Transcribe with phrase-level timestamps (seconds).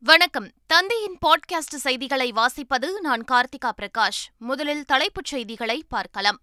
[0.00, 0.50] வணக்கம்.
[0.66, 4.22] தந்தையின் பாட்காஸ்ட் செய்திகளை வாசிப்பது நான் கார்த்திகா பிரகாஷ்.
[4.38, 6.40] முதலில் தலைப்புச் செய்திகளை பார்க்கலாம்.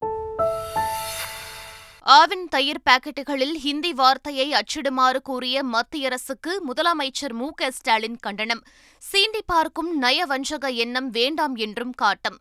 [2.06, 8.64] ஆவின் தயிர் பாக்கெட்டுகளில் ஹிந்தி வார்த்தையை அச்சிடுமாறு கூறிய மத்திய அரசுக்கு முதலமைச்சர் மு க ஸ்டாலின் கண்டனம்.
[9.12, 12.40] சீண்டி பார்க்கும் நயவஞ்சக எண்ணம் வேண்டாம் என்றும் காட்டம்.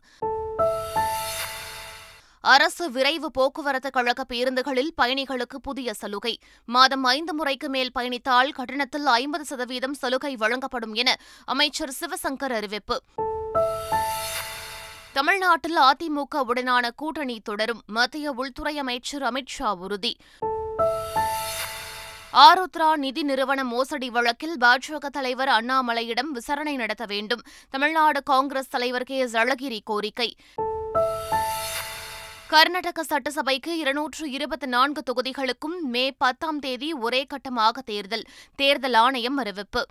[2.45, 6.39] அரசு விரைவு போக்குவரத்து கழக பேருந்துகளில் பயணிகளுக்கு புதிய சலுகை.
[6.65, 13.01] மாதம் ஐந்து முறைக்கு மேல் பயணித்தால் கட்டணத்தில் ஐம்பது சதவீதம் சலுகை வழங்கப்படும் என அமைச்சர் சிவசங்கர் அறிவிப்பு.
[15.13, 20.17] தமிழ்நாட்டில் அதிமுக உடனான கூட்டணி தொடரும் மத்திய உள்துறை அமைச்சர் அமித்ஷா உறுதி.
[22.33, 27.41] ஆருத்ரா நிதி நிறுவன மோசடி வழக்கில் பாஜக தலைவர் அண்ணாமலையிடம் விசாரணை நடத்த வேண்டும்.
[27.69, 30.35] தமிழ்நாடு காங்கிரஸ் தலைவர் கே எஸ் அழகிரி கோரிக்கை.
[32.53, 38.23] கர்நாடக சட்டசபைக்கு இருநூற்று இருபத்தி நான்கு தொகுதிகளுக்கும் மே பத்தாம் தேதி ஒரே கட்டமாக தேர்தல்
[38.55, 39.85] தேர்தல் ஆணையம் அறிவிப்பு.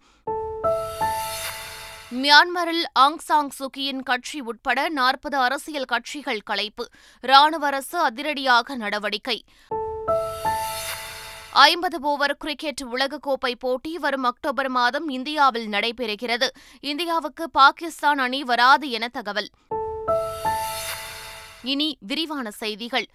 [2.10, 6.84] மியான்மரில் ஆங் சாங் சுகியின் கட்சி உட்பட நாற்பது அரசியல் கட்சிகள் கலைப்பு
[7.20, 9.44] ராணுவ அரசு அதிரடியாக நடவடிக்கை.
[11.50, 16.48] ஐம்பது ஓவர் கிரிக்கெட் உலகக்கோப்பை போட்டி வரும் அக்டோபர் மாதம் இந்தியாவில் நடைபெறுகிறது.
[16.80, 19.50] இந்தியாவுக்கு பாகிஸ்தான் அணி வராது என தகவல்.
[21.62, 23.06] இனி விரிவான செய்திகள்.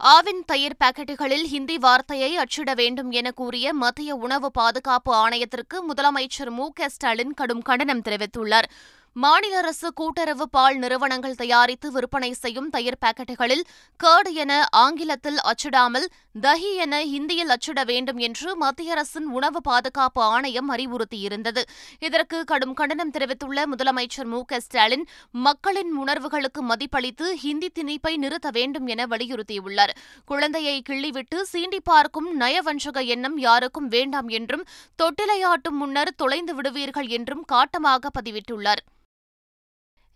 [0.00, 6.68] ஆவின் தயிர் பாக்கெட்டுகளில் ஹிந்தி வார்த்தையை அச்சிட வேண்டும் என கூறிய மத்திய உணவு பாதுகாப்பு ஆணையத்திற்கு முதலமைச்சர் மு
[6.72, 8.68] க ஸ்டாலின் கடும் கண்டனம் தெரிவித்துள்ளார்.
[9.16, 13.64] மாநில அரசு கூட்டுறவு பால் நிறுவனங்கள் தயாரித்து விற்பனை செய்யும் தயிர் பாக்கெட்டுகளில்
[14.00, 16.06] கேர்டு என ஆங்கிலத்தில் அச்சிடாமல்
[16.42, 21.64] தஹி என ஹிந்தியில் அச்சிட வேண்டும் என்று மத்திய அரசின் உணவு பாதுகாப்பு ஆணையம் அறிவுறுத்தியிருந்தது.
[21.98, 25.04] இதற்கு கடும் கண்டனம் தெரிவித்துள்ள முதலமைச்சர் மு க ஸ்டாலின்
[25.46, 29.94] மக்களின் உணர்வுகளுக்கு மதிப்பளித்து ஹிந்தி திணிப்பை நிறுத்த வேண்டும் என வலியுறுத்தியுள்ளார்.
[30.24, 34.64] குழந்தையை கிள்ளிவிட்டு சீண்டி பார்க்கும் நயவஞ்சக எண்ணம் யாருக்கும் வேண்டாம் என்றும்
[35.02, 38.84] தொட்டிலையாட்டும் முன்னர் தொலைந்து விடுவீர்கள் என்றும் காட்டமாக பதிவிட்டுள்ளார்.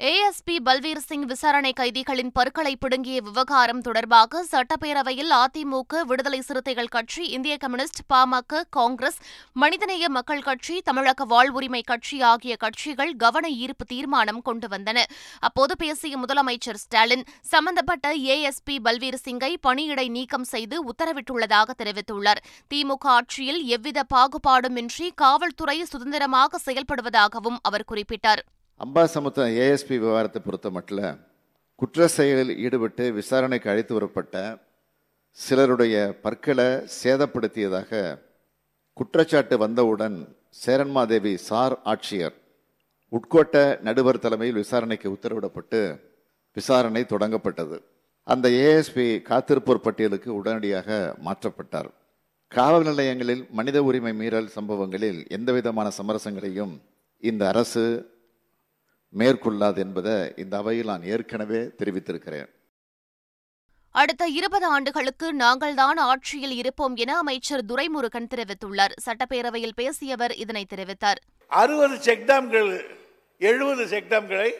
[0.00, 7.56] ஏஎஸ்பி பல்வீர் சிங் விசாரணை கைதிகளின் பற்களை பிடுங்கிய விவகாரம் தொடர்பாக சட்டப்பேரவையில் அதிமுக விடுதலை சிறுத்தைகள் கட்சி இந்திய
[7.56, 9.18] கம்யூனிஸ்ட் பாமக காங்கிரஸ்
[9.52, 15.04] மனிதநேய மக்கள் கட்சி தமிழக வாழ்வுரிமை கட்சி ஆகிய கட்சிகள் கவன ஈர்ப்பு தீர்மானம் கொண்டு வந்தன.
[15.40, 22.42] அப்போது பேசிய முதலமைச்சர் ஸ்டாலின் சம்பந்தப்பட்ட ஏஎஸ்பி பல்வீர் சிங்கை பணியிடை நீக்கம் செய்து உத்தரவிட்டுள்ளதாக தெரிவித்துள்ளார்.
[22.74, 28.44] திமுக ஆட்சியில் எவ்வித பாகுபாடுமின்றி காவல்துறை சுதந்திரமாக செயல்படுவதாகவும் அவர் குறிப்பிட்டார்.
[28.80, 31.02] அம்பாசமுத்திரம் ஏஎஸ்பி விவகாரத்தை பொறுத்த மட்டில்
[31.80, 34.36] குற்ற செயலில் ஈடுபட்டு விசாரணைக்கு அழைத்து வரப்பட்ட
[35.38, 36.66] சிலருடைய பற்களை
[37.02, 38.00] சேதப்படுத்தியதாக
[38.96, 40.16] குற்றச்சாட்டு வந்தவுடன்
[40.64, 42.36] சேரன்மாதேவி சார் ஆட்சியர்
[43.12, 45.80] உட்கோட்ட நடுவர் தலைமையில் விசாரணைக்கு உத்தரவிடப்பட்டு
[46.56, 47.76] விசாரணை தொடங்கப்பட்டது.
[48.26, 50.88] அந்த ஏஎஸ்பி காத்திருப்போர் பட்டியலுக்கு உடனடியாக
[51.26, 51.90] மாற்றப்பட்டார்.
[52.52, 56.74] காவல் நிலையங்களில் மனித உரிமை மீறல் சம்பவங்களில் எந்தவிதமான சமரசங்களையும்
[57.22, 57.84] இந்த அரசு
[59.18, 62.48] மேற்கொள்ளாது என்பதை இந்த அவையில் நான் ஏற்கனவே தெரிவித்திருக்கிறேன்.
[63.90, 68.92] அடுத்த இருபது ஆண்டுகளுக்கு நாங்கள்தான் ஆட்சியில் இருப்போம் என அமைச்சர் துரைமுருகன் தெரிவித்துள்ளார்.
[69.06, 71.20] சட்டப்பேரவையில் பேசியவர் இதனை தெரிவித்தார்.
[71.46, 72.84] அறுபது செக்டாம்கள்
[73.38, 74.50] எழுபது செக்டாம்களை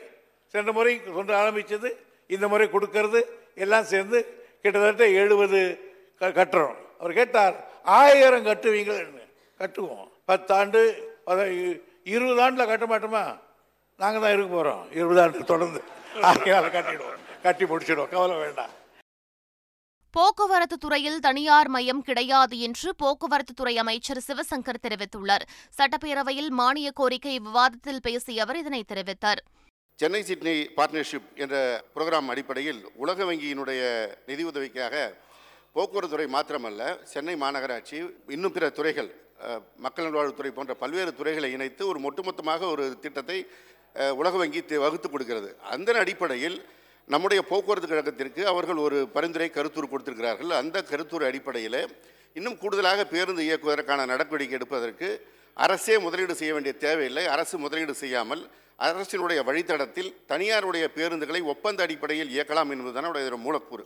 [0.46, 1.90] சென்ற முறை கொண்டு ஆரம்பிச்சது
[2.26, 3.22] இந்த முறை கொடுக்கறது
[3.54, 5.78] எல்லாம் சேர்ந்து கிட்டத்தட்ட எழுபது
[6.18, 6.74] கட்டுறோம்.
[6.98, 9.22] அவர் கேட்டார் ஆயிரம் கட்டுவீங்கள்
[9.58, 10.08] கட்டுவோம்.
[10.26, 10.94] பத்தாண்டு
[12.04, 13.52] இருபது ஆண்டில் கட்ட மாட்டோமா?
[14.02, 15.80] நாங்கள் தான் இருக்க போகிறோம் இருபது ஆண்டு தொடர்ந்து
[16.30, 17.20] ஆகையால் கட்டிடுவோம்.
[17.44, 18.10] கட்டி முடிச்சிடுவோம்.
[18.14, 18.72] கவலை வேண்டாம்.
[20.16, 25.44] போக்குவரத்து துறையில் தனியார் மையம் கிடையாது என்று போக்குவரத்து துறை அமைச்சர் சிவசங்கர் தெரிவித்துள்ளார்.
[25.78, 29.40] சட்டப்பேரவையில் மானிய கோரிக்கை விவாதத்தில் பேசிய அவர் இதனை தெரிவித்தார்.
[29.98, 31.56] சென்னை சிட்னி பார்ட்னர்ஷிப் என்ற
[31.94, 33.82] புரோகிராம் அடிப்படையில் உலக வங்கியினுடைய
[34.30, 34.94] நிதியுதவிக்காக
[35.76, 37.98] போக்குவரத்து துறை மாத்திரமல்ல சென்னை மாநகராட்சி
[38.36, 39.10] இன்னும் பிற துறைகள்
[39.84, 43.38] மக்கள் நல்வாழ்வுத்துறை போன்ற பல்வேறு துறைகளை இணைத்து ஒரு ஒட்டுமொத்தமாக ஒரு திட்டத்தை
[44.20, 45.50] உலக வங்கி வகுத்து கொடுக்கிறது.
[45.74, 46.56] அந்த அடிப்படையில்
[47.12, 50.52] நம்முடைய போக்குவரத்து கழகத்திற்கு அவர்கள் ஒரு பரிந்துரை கருத்தூர் கொடுத்திருக்கிறார்கள்.
[50.60, 51.80] அந்த கருத்தூர் அடிப்படையில்
[52.38, 55.08] இன்னும் கூடுதலாக பேருந்து இயக்குவதற்கான நடவடிக்கை எடுப்பதற்கு
[55.64, 57.24] அரசே முதலீடு செய்ய வேண்டிய தேவையில்லை.
[57.34, 58.42] அரசு முதலீடு செய்யாமல்
[58.86, 63.84] அரசினுடைய வழித்தடத்தில் தனியாருடைய பேருந்துகளை ஒப்பந்த அடிப்படையில் இயக்கலாம் என்பதுதான் உடைய மூலக்கூறு.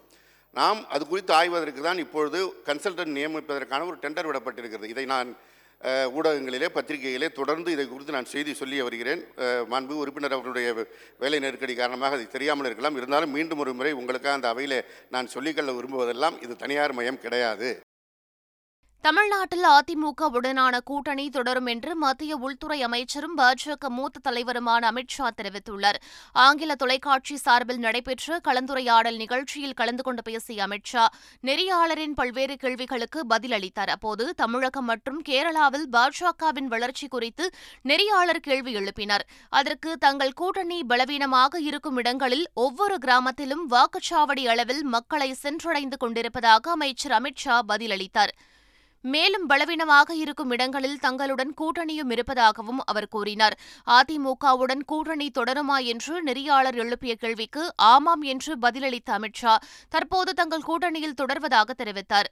[0.58, 2.38] நாம் அது குறித்து ஆய்வதற்கு தான் இப்பொழுது
[2.68, 4.88] கன்சல்டன்ட் நியமிப்பதற்கான ஒரு டெண்டர் விடப்பட்டிருக்கிறது.
[4.94, 5.30] இதை நான்
[6.18, 9.20] ஊடகங்களிலே பத்திரிகையிலே தொடர்ந்து இதை குறித்து நான் செய்தி சொல்லி வருகிறேன்.
[9.72, 10.68] மாண்பு உறுப்பினர் அவருடைய
[11.22, 12.96] வேலை நெருக்கடி காரணமாக அது தெரியாமல் இருக்கலாம்.
[13.00, 14.78] இருந்தாலும் மீண்டும் ஒரு முறை உங்களுக்காக அந்த அவையில்
[15.16, 17.70] நான் சொல்லிக்கொள்ள விரும்புவதெல்லாம் இது தனியார் மையம் கிடையாது.
[19.00, 25.98] தமிழ்நாட்டில் அதிமுக உடனான கூட்டணி தொடரும் என்று மத்திய உள்துறை அமைச்சரும் பாஜக மூத்த தலைவருமான அமித் ஷா தெரிவித்துள்ளார்.
[26.32, 31.04] ஆங்கில தொலைக்காட்சி சார்பில் நடைபெற்ற கலந்துரையாடல் நிகழ்ச்சியில் கலந்து கொண்டு பேசிய அமித் ஷா
[31.42, 37.50] நெறியாளரின் பல்வேறு கேள்விகளுக்கு பதிலளித்தார் அப்போது தமிழகம் மற்றும் கேரளாவில் பாஜகவின் வளர்ச்சி குறித்து
[37.82, 39.26] நெறியாளர் கேள்வி எழுப்பினார்.
[39.48, 47.42] அதற்கு தங்கள் கூட்டணி பலவீனமாக இருக்கும் இடங்களில் ஒவ்வொரு கிராமத்திலும் வாக்குச்சாவடி அளவில் மக்களை சென்றடைந்து கொண்டிருப்பதாக அமைச்சர் அமித்
[47.46, 48.34] ஷா பதிலளித்தார்.
[49.02, 53.58] மேலும் பலவீனமாக இருக்கும் இடங்களில் தங்களுடன் கூட்டணியும் இருப்பதாகவும் அவர் கூறினார்.
[53.86, 61.18] அதிமுகவுடன் கூட்டணி தொடருமா என்று நெறியாளர் எழுப்பிய கேள்விக்கு ஆமாம் என்று பதிலளித்த அமித் ஷா தற்போது தங்கள் கூட்டணியில்
[61.22, 62.30] தொடர்வதாக தெரிவித்தார்.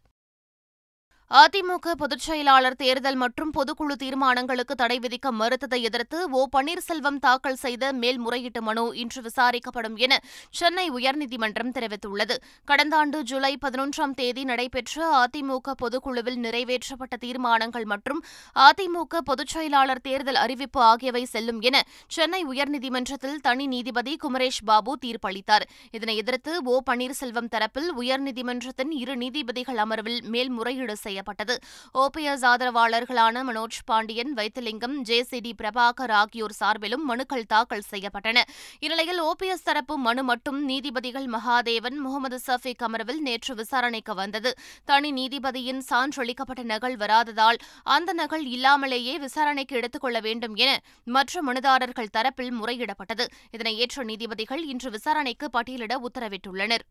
[1.31, 7.93] அதிமுக பொதுச் செயலாளர் தேர்தல் மற்றும் பொதுக்குழு தீர்மானங்களுக்கு தடை விதிக்க மறுத்ததை எதிர்த்து ஓ பன்னீர்செல்வம் தாக்கல் செய்த
[7.93, 10.21] மேல்முறையீட்டு மனு இன்று விசாரிக்கப்படும் என
[10.51, 12.37] சென்னை உயர்நீதிமன்றம் தெரிவித்துள்ளது.
[12.65, 18.21] கடந்த ஆண்டு ஜூலை பதினொன்றாம் தேதி நடைபெற்ற அதிமுக பொதுக்குழுவில் நிறைவேற்றப்பட்ட தீர்மானங்கள் மற்றும்
[18.69, 25.67] அதிமுக பொதுச் செயலாளர் தேர்தல் அறிவிப்பு ஆகியவை செல்லும் என சென்னை உயர்நீதிமன்றத்தில் தனி நீதிபதி குமரேஷ் பாபு தீர்ப்பளித்தார்.
[25.91, 31.59] இதனை எதிர்த்து ஓ பன்னீர்செல்வம் தரப்பில் உயர்நீதிமன்றத்தின் இரு நீதிபதிகள் அமர்வில் மேல்முறையீடு செய்யப்பட்டது.
[31.95, 38.43] ஓபிஎஸ் ஆதரவாளர்களான மனோஜ் பாண்டியன் வைத்திலிங்கம் டி பிரபாகர் ஆகியோர் சார்பிலும் மனுக்கள் தாக்கல் செய்யப்பட்டன.
[38.79, 44.55] இந்நிலையில் ஓபிஎஸ் தரப்பு மனு மட்டும் நீதிபதிகள் மகாதேவன் முகமது சஃபிக் அமர்வில் நேற்று விசாரணைக்கு வந்தது.
[44.85, 52.09] தனி நீதிபதியின் சான்றளிக்கப்பட்ட நகல் வராததால் அந்த நகல் இல்லாமலேயே விசாரணைக்கு எடுத்துக் கொள்ள வேண்டும் என மற்ற மனுதாரர்கள்
[52.17, 53.27] தரப்பில் முறையிடப்பட்டது.
[53.51, 56.87] இதனை ஏற்ற நீதிபதிகள் இன்று விசாரணைக்கு பட்டியலிட உத்தரவிட்டுள்ளனர்.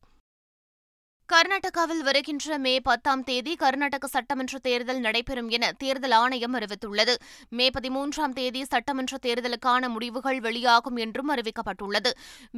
[1.34, 7.16] கர்நாடகாவில் வருகின்ற மே பத்தாம் தேதி கர்நாடக சட்டமன்ற தேர்தல் நடைபெறும் என தேர்தல் ஆணையம் அறிவித்துள்ளது.
[7.50, 12.12] மே பதிமூன்றாம் தேதி சட்டமன்ற தேர்தலுக்கான முடிவுகள் வெளியாகும் என்றும் அறிவிக்கப்பட்டுள்ளது.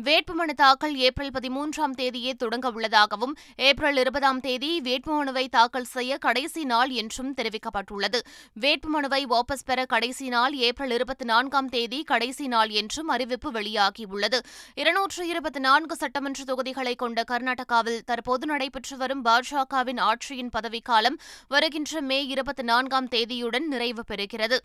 [0.04, 6.90] வேட்புமனு தாக்கல் ஏப்ரல் பதிமூன்றாம் தேதியே தொடங்க உள்ளதாகவும் ஏப்ரல் இருபதாம் தேதி வேட்புமனுவை தாக்கல் செய்ய கடைசி நாள்
[6.90, 8.22] என்றும் தெரிவிக்கப்பட்டுள்ளது.
[8.60, 14.42] வேட்புமனுவை வாபஸ் பெற கடைசி நாள் ஏப்ரல் இருபத்தி நான்காம் தேதி கடைசி நாள் என்றும் அறிவிப்பு வெளியாகியுள்ளது.
[14.76, 21.18] இருநூற்று இருபத்தி நான்கு சட்டமன்ற தொகுதிகளை கொண்ட கர்நாடகாவில் தற்போது நடைபெற்று வரும் பாஜகவின் ஆட்சியின் பதவிக்காலம்
[21.48, 24.58] வருகின்ற மே இருபத்தி நான்காம் தேதியுடன் நிறைவு பெறுகிறது.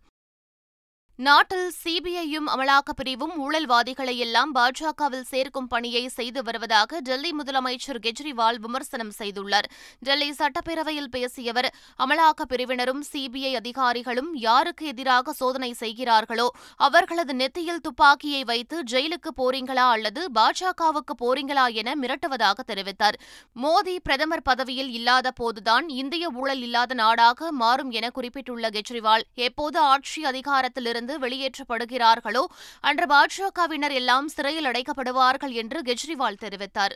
[1.16, 9.12] நாட்டில் சிபிஐயும் அமலாக்கப் பிரிவும் ஊழல்வாதிகளை எல்லாம் பாஜகவில் சேர்க்கும் பணியை செய்து வருவதாக டெல்லி முதலமைச்சர் கெஜ்ரிவால் விமர்சனம்
[9.18, 9.64] செய்துள்ளார்.
[9.98, 18.44] டெல்லி சட்டப்பேரவையில் பேசிய அவர் அமலாக்கப் பிரிவினரும் சிபிஐ அதிகாரிகளும் யாருக்கு எதிராக சோதனை செய்கிறார்களோ அவர்களது நெத்தியில் துப்பாக்கியை
[18.44, 23.18] வைத்து ஜெயிலுக்கு போறீங்களா அல்லது பாஜகவுக்கு போறீங்களா என மிரட்டுவதாக தெரிவித்தார்.
[23.62, 30.24] மோடி பிரதமர் பதவியில் இல்லாத போதுதான் இந்திய ஊழல் இல்லாத நாடாக மாறும் என குறிப்பிட்டுள்ள கெஜ்ரிவால் எப்போது ஆட்சி
[30.24, 32.44] அதிகாரத்திலிருந்து வெளியேற்றப்படுகிறார்களோ
[32.80, 36.94] அன்று பாஜகவினர் எல்லாம் சிறையில் அடைக்கப்படுவார்கள் என்று கெஜ்ரிவால் தெரிவித்தார்.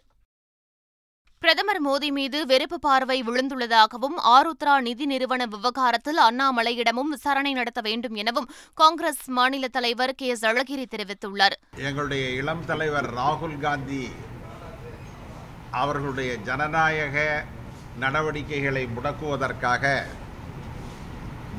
[1.38, 8.50] பிரதமர் மோடி மீது வெறுப்பு பார்வை விழுந்துள்ளதாகவும் ஆருத்ரா நிதி நிறுவன விவகாரத்தில் அண்ணாமலையிடமும் விசாரணை நடத்த வேண்டும் எனவும்
[8.74, 10.26] காங்கிரஸ் மாநில தலைவர் கே.
[10.26, 10.44] எஸ்.
[10.44, 11.52] அழகிரி தெரிவித்துள்ளார்.
[11.76, 14.10] எங்களுடைய இளம் தலைவர் ராகுல் காந்தி
[15.70, 17.44] அவர்களுடைய ஜனநாயக
[17.98, 20.02] நடவடிக்கைகளை முடக்குவதற்காக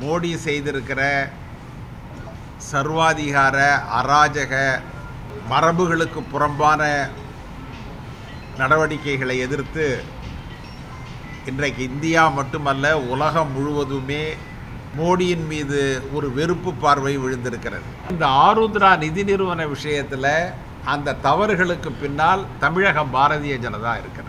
[0.02, 1.30] மோடி செய்திருக்கிற
[2.72, 3.58] சர்வாதிகார
[4.00, 4.54] அராஜக
[5.52, 6.82] மரபுகளுக்கு புறம்பான
[8.58, 9.88] நடவடிக்கைகளை எதிர்த்து
[11.50, 14.24] இன்றைக்கு இந்தியா மட்டுமல்ல உலகம் முழுவதுமே
[14.98, 15.80] மோடியின் மீது
[16.14, 17.88] ஒரு வெறுப்பு பார்வை விழுந்திருக்கிறது.
[18.12, 20.32] இந்த ஆருத்ரா நிதி நிறுவன விஷயத்தில்
[20.94, 24.27] அந்த தவறுகளுக்கு பின்னால் தமிழக பாரதிய ஜனதா இருக்கிறது.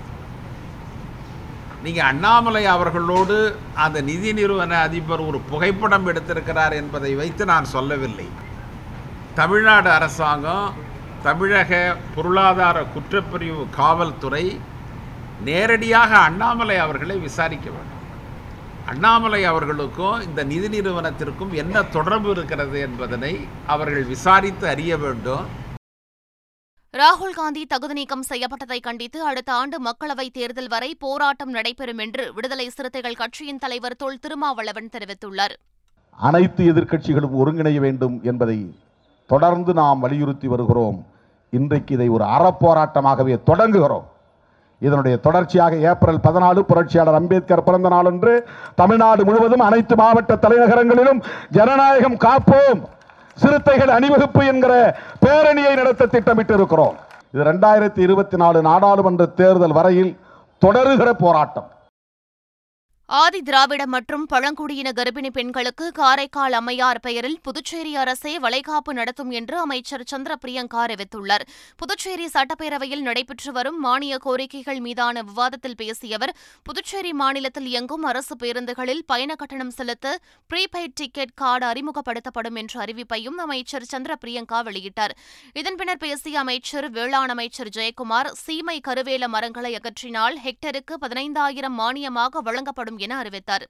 [1.85, 3.37] நீங்கள் அண்ணாமலை அவர்களோடு
[3.85, 8.29] அந்த நிதி நிறுவன அதிபர் ஒரு புகைப்படம் எடுத்திருக்கிறார் என்பதை வைத்து நான் சொல்லவில்லை.
[9.35, 10.67] தமிழ்நாடு அரசாங்கம்
[11.23, 11.73] தமிழக
[12.15, 14.45] பொருளாதார குற்றப்பிரிவு காவல்துறை
[15.49, 17.95] நேரடியாக அண்ணாமலை அவர்களை விசாரிக்க வேண்டும்.
[18.91, 23.33] அண்ணாமலை அவர்களுக்கும் இந்த நிதி நிறுவனத்திற்கும் என்ன தொடர்பு இருக்கிறது என்பதனை
[23.67, 25.47] அவர்கள் விசாரித்து அறிய வேண்டும்.
[26.97, 32.69] ராகுல் காந்தி தகுதி நீக்கம் செய்யப்பட்டதை கண்டித்து அடுத்த ஆண்டு மக்களவைத் தேர்தல் வரை போராட்டம் நடைபெறும் என்று விடுதலை
[32.69, 35.55] சிறுத்தைகள் கட்சியின் தலைவர் தொல் திருமாவளவன் தெரிவித்துள்ளார்.
[36.11, 38.75] அனைத்து எதிர்க்கட்சிகளும் ஒருங்கிணைய வேண்டும் என்பதை
[39.27, 41.07] தொடர்ந்து நாம் வலியுறுத்தி வருகிறோம்.
[41.51, 44.07] இன்றைக்கு இதை ஒரு அறப்போராட்டமாகவே தொடங்குகிறோம்.
[44.81, 52.81] இதனுடைய தொடர்ச்சியாக ஏப்ரல் பதினாலு புரட்சியாளர் அம்பேத்கர் பிறந்த நாளன்று தமிழ்நாடு முழுவதும் அனைத்து மாவட்ட தலைநகரங்களிலும் ஜனநாயகம் காப்போம்.
[53.43, 54.73] சிறுத்தைகள் அணிவகுப்பு என்கிற
[55.27, 56.97] பேரணியை நடத்த திட்டமிட்டு இருக்கிறோம்
[57.35, 60.13] இது ரெண்டாயிரத்தி இருபத்தி நாலு நாடாளுமன்ற தேர்தல் வரையில்
[60.63, 61.69] தொடருகிற போராட்டம்.
[63.11, 70.05] ஆதி திராவிட மற்றும் பழங்குடியின கர்ப்பிணி பெண்களுக்கு காரைக்கால் அம்மையார் பெயரில் புதுச்சேரி அரசே வளைகாப்பு நடத்தும் என்று அமைச்சர்
[70.07, 71.45] சந்திர பிரியங்கா அறிவித்துள்ளார்.
[71.77, 79.03] புதுச்சேரி சட்டப்பேரவையில் நடைபெற்று வரும் மானிய கோரிக்கைகள் மீதான விவாதத்தில் பேசிய அவர் புதுச்சேரி மாநிலத்தில் இயங்கும் அரசு பேருந்துகளில்
[79.07, 80.19] பயண கட்டணம் செலுத்த
[80.51, 85.17] ப்ரீபெய்ட் டிக்கெட் கார்டு அறிமுகப்படுத்தப்படும் என்ற அறிவிப்பையும் அமைச்சர் சந்திர பிரியங்கா வெளியிட்டார்.
[85.55, 92.97] இதன் பின்னர் பேசிய அமைச்சர் வேளாண் அமைச்சர் ஜெயக்குமார் சீமை கருவேல மரங்களை அகற்றினால் ஹெக்டருக்கு பதினைந்தாயிரம் மானியமாக வழங்கப்படும்
[92.99, 93.67] என அறிவித்தார்.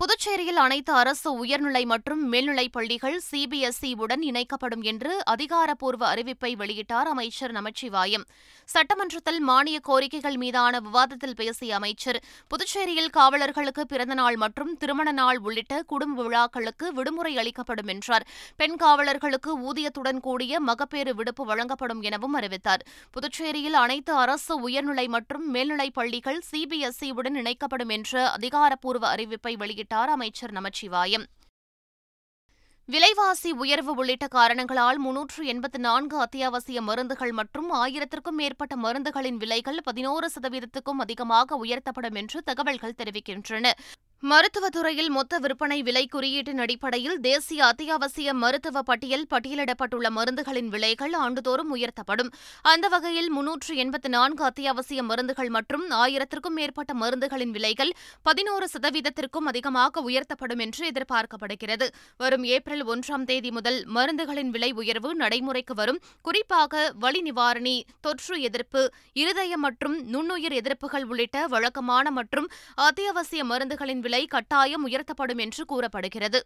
[0.00, 7.52] புதுச்சேரியில் அனைத்து அரசு உயர்நிலை மற்றும் மேல்நிலைப் பள்ளிகள் சிபிஎஸ்இ உடன் இணைக்கப்படும் என்று அதிகாரப்பூர்வ அறிவிப்பை வெளியிட்டார் அமைச்சர்
[7.52, 8.24] நமச்சிவாயம்.
[8.64, 16.22] சட்டமன்றத்தில் மானிய கோரிக்கைகள் மீதான விவாதத்தில் பேசிய அமைச்சர் புதுச்சேரியில் காவலர்களுக்கு பிறந்தநாள் மற்றும் திருமண நாள் உள்ளிட்ட குடும்ப
[16.22, 18.26] விழாக்களுக்கு விடுமுறை அளிக்கப்படும் என்றார்.
[18.56, 22.86] பெண் காவலர்களுக்கு ஊதியத்துடன் கூடிய மகப்பேறு விடுப்பு வழங்கப்படும் எனவும் அறிவித்தார்.
[23.10, 30.52] புதுச்சேரியில் அனைத்து அரசு உயர்நிலை மற்றும் மேல்நிலைப் பள்ளிகள் சிபிஎஸ்இ உடன் இணைக்கப்படும் என்ற அதிகாரப்பூர்வ அறிவிப்பை வெளியிட்டார் அமைச்சர்
[30.52, 31.24] நமச்சிவாயம்.
[32.84, 40.30] விலைவாசி உயர்வு உள்ளிட்ட காரணங்களால் முன்னூற்று எண்பத்து நான்கு அத்தியாவசிய மருந்துகள் மற்றும் ஆயிரத்திற்கும் மேற்பட்ட மருந்துகளின் விலைகள் பதினோரு
[40.40, 43.70] சதவீதத்துக்கும் அதிகமாக உயர்த்தப்படும் என்று தகவல்கள் தெரிவிக்கின்றன.
[44.22, 52.30] மருத்துவத்துறையில் மொத்த விற்பனை விலை குறியீட்டின் அடிப்படையில் தேசிய அத்தியாவசிய மருத்துவ பட்டியல் பட்டியலிடப்பட்டுள்ள மருந்துகளின் விலைகள் ஆண்டுதோறும் உயர்த்தப்படும்.
[52.62, 60.02] அந்த வகையில் முன்னூற்று எண்பத்தி நான்கு அத்தியாவசிய மருந்துகள் மற்றும் ஆயிரத்திற்கும் மேற்பட்ட மருந்துகளின் விலைகள் பதினோரு சதவீதத்திற்கும் அதிகமாக
[60.08, 61.88] உயர்த்தப்படும் என்று எதிர்பார்க்கப்படுகிறது.
[62.16, 66.02] வரும் ஏப்ரல் ஒன்றாம் தேதி முதல் மருந்துகளின் விலை உயர்வு நடைமுறைக்கு வரும்.
[66.22, 72.50] குறிப்பாக வலி நிவாரணி தொற்று எதிர்ப்பு இருதய மற்றும் நுண்ணுயிர் எதிர்ப்புகள் உள்ளிட்ட வழக்கமான மற்றும்
[72.88, 76.40] அத்தியாவசிய மருந்துகளின் விலை கட்டாயம் உயர்த்தப்படும் என்று கூறப்படுகிறது.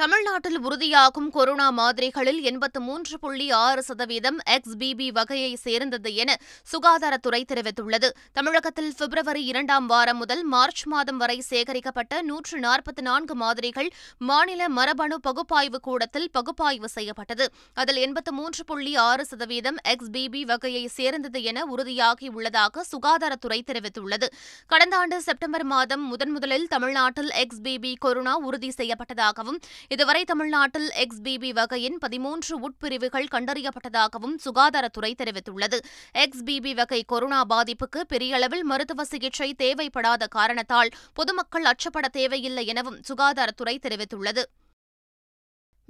[0.00, 6.36] தமிழ்நாட்டில் உறுதியாகும் கொரோனா மாதிரிகளில் எண்பத்து மூன்று புள்ளி ஆறு சதவீதம் எக்ஸ்பிபி வகையை சேர்ந்தது என
[6.72, 8.08] சுகாதாரத்துறை தெரிவித்துள்ளது.
[8.32, 15.20] தமிழகத்தில் பிப்ரவரி இரண்டாம் வாரம் முதல் மார்ச் மாதம் வரை சேகரிக்கப்பட்ட நூற்று நாற்பத்தி நான்கு மாதிரிகள் மாநில மரபணு
[15.20, 17.48] பகுப்பாய்வு கூடத்தில் பகுப்பாய்வு செய்யப்பட்டது.
[17.74, 24.26] அதில் எண்பத்து மூன்று புள்ளி ஆறு சதவீதம் எக்ஸ்பிபி வகையை சேர்ந்தது என உறுதியாகியுள்ளதாக சுகாதாரத்துறை தெரிவித்துள்ளது.
[24.66, 32.68] கடந்த ஆண்டு செப்டம்பர் மாதம் முதன்முதலில் தமிழ்நாட்டில் எக்ஸ்பிபி கொரோனா உறுதி செய்யப்பட்டதாகவும் இதுவரை தமிழ்நாட்டில் எக்ஸ்பிபி வகையின் பதிமூன்று
[32.68, 35.78] உட்பிரிவுகள் கண்டறியப்பட்டதாகவும் சுகாதாரத்துறை தெரிவித்துள்ளது.
[36.14, 43.76] எக்ஸ்பிபி வகை கொரோனா பாதிப்புக்கு பெரிய அளவில் மருத்துவ சிகிச்சை தேவைப்படாத காரணத்தால் பொதுமக்கள் அச்சப்பட தேவையில்லை எனவும் சுகாதாரத்துறை
[43.86, 44.44] தெரிவித்துள்ளது.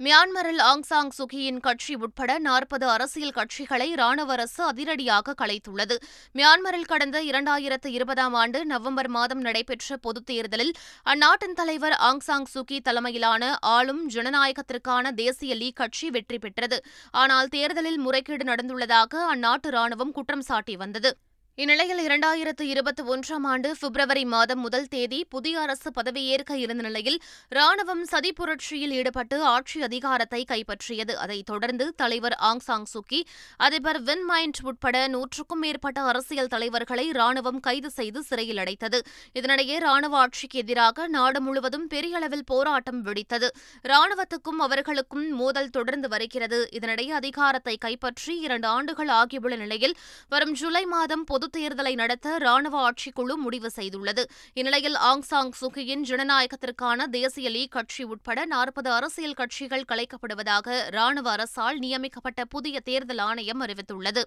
[0.03, 5.95] மியான்மரில் ஆங் சாங் சுகியின் கட்சி உட்பட நாற்பது அரசியல் கட்சிகளை ராணுவ அரசு அதிரடியாக கலைத்துள்ளது.
[6.33, 12.79] மியான்மரில் கடந்த இரண்டாயிரத்து இருபதாம் ஆண்டு நவம்பர் மாதம் நடைபெற்ற பொதுத் தேர்தலில் அந்நாட்டின் தலைவர் ஆங் சாங் சுகி
[12.79, 16.83] தலைமையிலான ஆளும் ஜனநாயகத்திற்கான தேசிய லீக் கட்சி வெற்றி பெற்றது.
[17.11, 21.17] ஆனால் தேர்தலில் முறைகேடு நடந்துள்ளதாக அந்நாட்டு ராணுவம் குற்றம் சாட்டி வந்தது.
[21.59, 27.17] இந்நிலையில் இரண்டாயிரத்து இருபத்தி ஒன்றாம் ஆண்டு பிப்ரவரி மாதம் முதல் தேதி புதிய அரசு பதவியேற்க இருந்த நிலையில்
[27.51, 31.13] ராணுவம் சதி புரட்சியில் ஈடுபட்டு ஆட்சி அதிகாரத்தை கைப்பற்றியது.
[31.13, 33.19] அதைத் தொடர்ந்து தலைவர் ஆங் சாங் சுக்கி
[33.57, 39.01] அதிபர் வின் மைண்ட் உட்பட நூற்றுக்கும் மேற்பட்ட அரசியல் தலைவர்களை ராணுவம் கைது செய்து சிறையில் அடைத்தது.
[39.39, 43.49] இதனிடையே ராணுவ ஆட்சிக்கு எதிராக நாடு முழுவதும் பெரிய அளவில் போராட்டம் வெடித்தது.
[43.87, 46.69] ராணுவத்துக்கும் அவர்களுக்கும் மோதல் தொடர்ந்து வருகிறது.
[46.71, 49.97] இதனிடையே அதிகாரத்தை கைப்பற்றி இரண்டு ஆண்டுகள் ஆகியுள்ள நிலையில்
[50.29, 54.23] வரும் ஜூலை மாதம் பொது தேர்தலை நடத்த ராணுவ ஆட்சிக்குழு முடிவு செய்துள்ளது.
[54.53, 61.79] இந்நிலையில் ஆங் சாங் சுகியின் ஜனநாயகத்திற்கான தேசிய லீக் கட்சி உட்பட நாற்பது அரசியல் கட்சிகள் கலைக்கப்படுவதாக ராணுவ அரசால்
[61.79, 64.23] நியமிக்கப்பட்ட புதிய தேர்தல் ஆணையம் அறிவித்துள்ளது.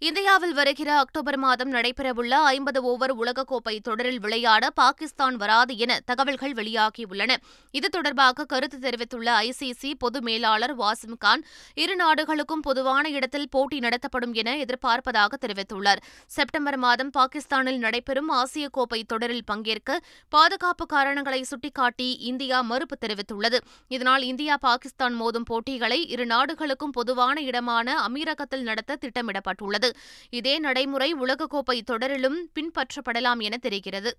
[0.00, 7.34] இந்தியாவில் வருகிற அக்டோபர் மாதம் நடைபெறவுள்ள ஐம்பது ஓவர் உலகக்கோப்பை தொடரில் விளையாட பாகிஸ்தான் வராது என தகவல்கள் வெளியாகியுள்ளன.
[7.70, 14.32] இது தொடர்பாக கருத்து தெரிவித்துள்ள ஐசிசி பொது மேலாளர் வாசிம் கான் இரு நாடுகளுக்கும் பொதுவான இடத்தில் போட்டி நடத்தப்படும்
[14.32, 16.02] என எதிர்பார்ப்பதாக தெரிவித்துள்ளார்.
[16.36, 19.98] செப்டம்பர் மாதம் பாகிஸ்தானில் நடைபெறும் ஆசிய கோப்பை தொடரில் பங்கேற்க
[20.28, 23.60] பாதுகாப்பு காரணங்களை சுட்டிக்காட்டி இந்தியா மறுப்பு தெரிவித்துள்ளது.
[23.88, 29.85] இதனால் இந்தியா பாகிஸ்தான் மோதும் போட்டிகளை இரு நாடுகளுக்கும் பொதுவான இடமான அமீரகத்தில் நடத்த திட்டமிடப்பட்டுள்ளது.
[30.30, 34.16] இதே நடைமுறை உலகக்கோப்பை தொடரிலும் பின்பற்றப்படலாம் என தெரிகிறது.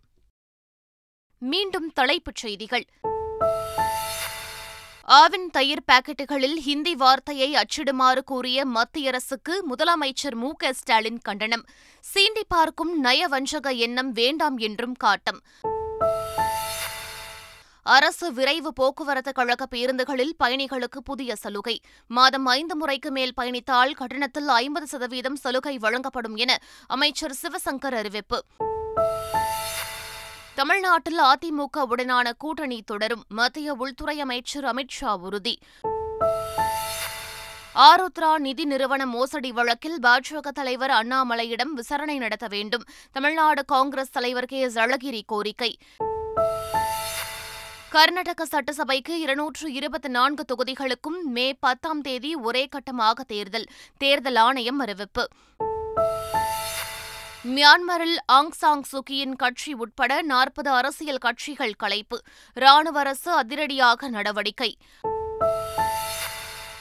[1.39, 2.85] மீண்டும் தலைப்புச் செய்திகள்.
[5.07, 10.53] ஆவின் தயிர் பாக்கெட்டுகளில் ஹிந்தி வார்த்தையை அச்சிடுமாறு கூறிய மத்திய அரசுக்கு முதலமைச்சர் மு.
[10.53, 10.73] க.
[10.73, 11.65] ஸ்டாலின் கண்டனம்.
[12.13, 15.41] சீண்டி பார்க்கும் நயவஞ்சக எண்ணம் வேண்டாம் என்றும் காட்டம்.
[17.87, 21.81] அரசு விரைவு போக்குவரத்து கழக பேருந்துகளில் பயணிகளுக்கு புதிய சலுகை.
[22.07, 28.45] மாதம் ஐந்து முறைக்கு மேல் பயணித்தால் கட்டணத்தில் ஐம்பது சதவீதம் சலுகை வழங்கப்படும் என அமைச்சர் சிவசங்கர் அறிவிப்பு.
[30.55, 35.59] தமிழ்நாட்டில் அதிமுக உடனான கூட்டணி தொடரும் மத்திய உள்துறை அமைச்சர் அமித்ஷா உறுதி.
[37.75, 44.59] ஆருத்ரா நிதி நிறுவன மோசடி வழக்கில் பாஜக தலைவர் அண்ணாமலையிடம் விசாரணை நடத்த வேண்டும் தமிழ்நாடு காங்கிரஸ் தலைவர் கே
[44.59, 45.77] எஸ் அழகிரி கோரிக்கை.
[47.97, 53.65] கர்நாடக சட்டசபைக்கு இருநூற்று இருபத்தி நான்கு தொகுதிகளுக்கும் மே பத்தாம் தேதி ஒரே கட்டமாக தேர்தல்
[53.97, 55.27] தேர்தல் ஆணையம் அறிவிப்பு.
[57.47, 62.17] மியான்மரில் ஆங் சாங் சுகியின் கட்சி உட்பட நாற்பது அரசியல் கட்சிகள் கலைப்பு
[62.53, 64.77] ராணுவ அரசு அதிரடியாக நடவடிக்கை.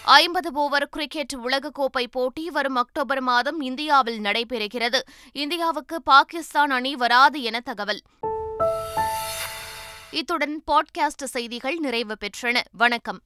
[0.04, 5.00] ஐம்பது ஓவர் கிரிக்கெட் உலகக்கோப்பை போட்டி வரும் அக்டோபர் மாதம் இந்தியாவில் நடைபெறுகிறது.
[5.32, 8.02] இந்தியாவுக்கு பாகிஸ்தான் அணி வராது என தகவல்.
[10.10, 12.60] இத்துடன் பாட்காஸ்ட் செய்திகள் நிறைவு பெற்றன.
[12.72, 13.20] வணக்கம்.